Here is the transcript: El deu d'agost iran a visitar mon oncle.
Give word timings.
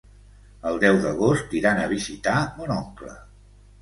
El 0.69 0.79
deu 0.83 0.97
d'agost 1.03 1.53
iran 1.59 1.81
a 1.81 1.85
visitar 1.93 2.39
mon 2.59 2.77
oncle. 2.81 3.15